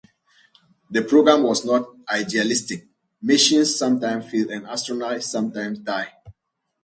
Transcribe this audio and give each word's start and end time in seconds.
The 0.89 1.03
program 1.03 1.43
was 1.43 1.63
not 1.63 1.87
idealistic; 2.09 2.87
missions 3.21 3.77
sometimes 3.77 4.31
failed 4.31 4.49
and 4.49 4.65
astronauts 4.65 5.25
sometimes 5.25 5.77
died. 5.77 6.07